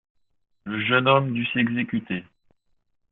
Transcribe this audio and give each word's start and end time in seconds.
Le 0.63 0.83
jeune 0.83 1.07
homme 1.07 1.31
dut 1.31 1.45
s'exécuter. 1.53 2.23